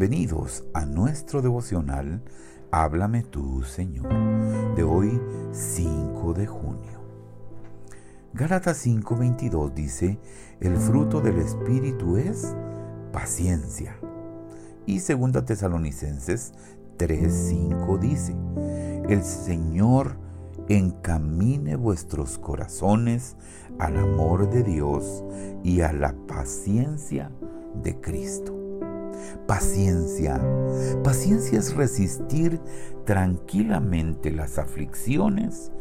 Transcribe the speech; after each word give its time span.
Bienvenidos 0.00 0.64
a 0.72 0.86
nuestro 0.86 1.42
devocional 1.42 2.22
Háblame 2.70 3.22
tú, 3.22 3.62
Señor, 3.64 4.08
de 4.74 4.82
hoy 4.82 5.20
5 5.52 6.32
de 6.32 6.46
junio. 6.46 7.02
Gálatas 8.32 8.86
5:22 8.86 9.74
dice, 9.74 10.18
el 10.60 10.78
fruto 10.78 11.20
del 11.20 11.36
Espíritu 11.36 12.16
es 12.16 12.56
paciencia. 13.12 13.98
Y 14.86 15.00
2 15.00 15.44
Tesalonicenses 15.44 16.54
3:5 16.96 17.98
dice, 17.98 18.34
el 19.06 19.22
Señor 19.22 20.16
encamine 20.70 21.76
vuestros 21.76 22.38
corazones 22.38 23.36
al 23.78 23.98
amor 23.98 24.48
de 24.48 24.62
Dios 24.62 25.22
y 25.62 25.82
a 25.82 25.92
la 25.92 26.14
paciencia 26.26 27.30
de 27.82 28.00
Cristo. 28.00 28.69
Paciencia. 29.46 30.40
Paciencia 31.02 31.58
es 31.58 31.74
resistir 31.74 32.60
tranquilamente 33.04 34.30
las 34.30 34.58
aflicciones 34.58 35.72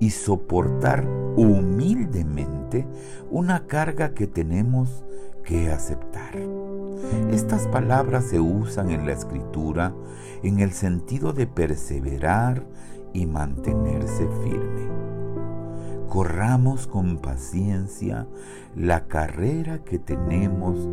y 0.00 0.10
soportar 0.10 1.06
humildemente 1.36 2.86
una 3.30 3.66
carga 3.66 4.14
que 4.14 4.26
tenemos 4.26 5.04
que 5.44 5.70
aceptar. 5.70 6.36
Estas 7.30 7.66
palabras 7.68 8.24
se 8.24 8.40
usan 8.40 8.90
en 8.90 9.06
la 9.06 9.12
escritura 9.12 9.94
en 10.42 10.60
el 10.60 10.72
sentido 10.72 11.32
de 11.32 11.46
perseverar 11.46 12.64
y 13.12 13.26
mantenerse 13.26 14.28
firme. 14.42 15.17
Corramos 16.18 16.88
con 16.88 17.18
paciencia 17.18 18.26
la 18.74 19.06
carrera 19.06 19.84
que 19.84 20.00
tenemos 20.00 20.88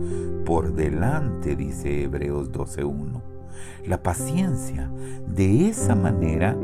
por 0.45 0.75
delante, 0.75 1.55
dice 1.55 2.03
Hebreos 2.03 2.51
12.1. 2.51 3.23
La 3.87 4.03
paciencia 4.03 4.87
de 5.27 5.67
esa 5.67 5.95
manera 5.95 6.55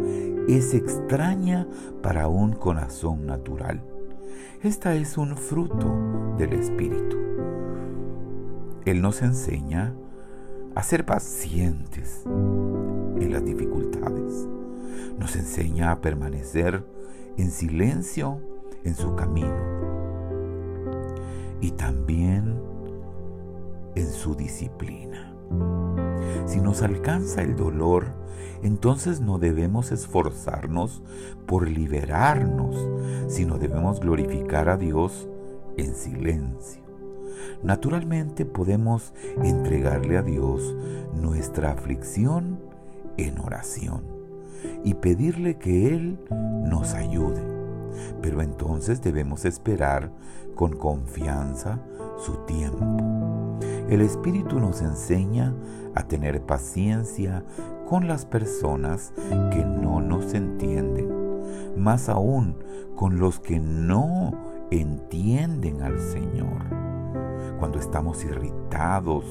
es 0.47 0.75
extraña 0.75 1.67
para 2.03 2.27
un 2.27 2.53
corazón 2.53 3.25
natural. 3.25 3.81
Esta 4.61 4.93
es 4.93 5.17
un 5.17 5.35
fruto 5.37 6.35
del 6.37 6.53
Espíritu. 6.53 7.17
Él 8.85 9.01
nos 9.01 9.23
enseña 9.23 9.91
a 10.75 10.83
ser 10.83 11.03
pacientes 11.03 12.21
en 12.27 13.33
las 13.33 13.43
dificultades. 13.43 14.47
Nos 15.17 15.35
enseña 15.35 15.89
a 15.89 15.99
permanecer 15.99 16.85
en 17.37 17.49
silencio 17.49 18.50
en 18.83 18.95
su 18.95 19.15
camino 19.15 19.81
y 21.61 21.71
también 21.71 22.59
en 23.95 24.09
su 24.09 24.35
disciplina. 24.35 25.33
Si 26.45 26.59
nos 26.59 26.81
alcanza 26.81 27.41
el 27.41 27.55
dolor, 27.55 28.07
entonces 28.63 29.21
no 29.21 29.37
debemos 29.37 29.91
esforzarnos 29.91 31.01
por 31.45 31.67
liberarnos, 31.67 32.75
sino 33.27 33.57
debemos 33.57 33.99
glorificar 33.99 34.69
a 34.69 34.77
Dios 34.77 35.27
en 35.77 35.95
silencio. 35.95 36.81
Naturalmente 37.63 38.45
podemos 38.45 39.13
entregarle 39.43 40.17
a 40.17 40.21
Dios 40.21 40.75
nuestra 41.13 41.71
aflicción 41.71 42.59
en 43.17 43.39
oración 43.39 44.03
y 44.83 44.95
pedirle 44.95 45.57
que 45.57 45.87
Él 45.87 46.19
nos 46.65 46.93
ayude. 46.93 47.60
Pero 48.21 48.41
entonces 48.41 49.01
debemos 49.01 49.45
esperar 49.45 50.11
con 50.55 50.75
confianza 50.75 51.79
su 52.17 52.37
tiempo. 52.45 53.59
El 53.89 54.01
Espíritu 54.01 54.59
nos 54.59 54.81
enseña 54.81 55.53
a 55.95 56.03
tener 56.03 56.41
paciencia 56.41 57.43
con 57.89 58.07
las 58.07 58.25
personas 58.25 59.13
que 59.51 59.65
no 59.65 60.01
nos 60.01 60.33
entienden, 60.33 61.09
más 61.77 62.09
aún 62.09 62.55
con 62.95 63.19
los 63.19 63.39
que 63.39 63.59
no 63.59 64.31
entienden 64.71 65.81
al 65.81 65.99
Señor 65.99 66.90
cuando 67.61 67.77
estamos 67.77 68.23
irritados 68.23 69.23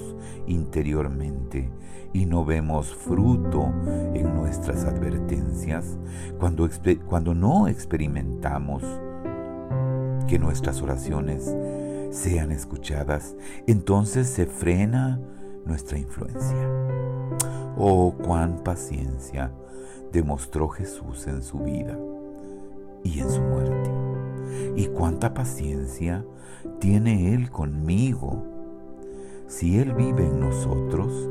interiormente 0.46 1.68
y 2.12 2.26
no 2.26 2.44
vemos 2.44 2.94
fruto 2.94 3.72
en 4.14 4.32
nuestras 4.36 4.84
advertencias, 4.84 5.98
cuando, 6.38 6.68
cuando 7.06 7.34
no 7.34 7.66
experimentamos 7.66 8.84
que 10.28 10.38
nuestras 10.38 10.80
oraciones 10.80 11.52
sean 12.12 12.52
escuchadas, 12.52 13.34
entonces 13.66 14.28
se 14.28 14.46
frena 14.46 15.20
nuestra 15.66 15.98
influencia. 15.98 16.68
Oh, 17.76 18.14
cuán 18.24 18.62
paciencia 18.62 19.50
demostró 20.12 20.68
Jesús 20.68 21.26
en 21.26 21.42
su 21.42 21.58
vida 21.58 21.98
y 23.02 23.18
en 23.18 23.28
su 23.28 23.40
muerte 23.40 24.09
y 24.76 24.86
cuánta 24.86 25.34
paciencia 25.34 26.24
tiene 26.78 27.34
Él 27.34 27.50
conmigo. 27.50 28.44
Si 29.46 29.78
Él 29.78 29.94
vive 29.94 30.26
en 30.26 30.40
nosotros, 30.40 31.28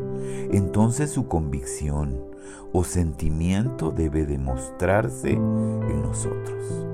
entonces 0.51 1.09
su 1.09 1.27
convicción 1.27 2.19
o 2.73 2.83
sentimiento 2.83 3.91
debe 3.91 4.25
demostrarse 4.25 5.31
en 5.31 6.01
nosotros. 6.01 6.85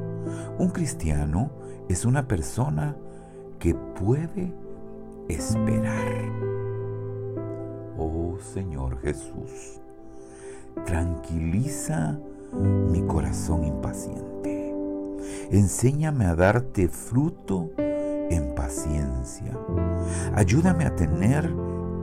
Un 0.57 0.69
cristiano 0.69 1.49
es 1.89 2.05
una 2.05 2.27
persona 2.27 2.95
que 3.59 3.75
puede 3.75 4.53
esperar. 5.27 6.31
Oh 7.97 8.37
Señor 8.53 8.99
Jesús, 9.01 9.79
tranquiliza 10.85 12.19
mi 12.91 13.01
corazón 13.01 13.63
impaciente 13.63 14.54
Enséñame 15.51 16.25
a 16.25 16.35
darte 16.35 16.87
fruto 16.87 17.71
en 17.77 18.55
paciencia. 18.55 19.57
Ayúdame 20.33 20.85
a 20.85 20.95
tener 20.95 21.45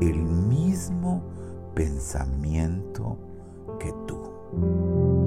el 0.00 0.16
mismo 0.22 1.22
pensamiento 1.74 3.18
que 3.78 3.92
tú. 4.06 5.21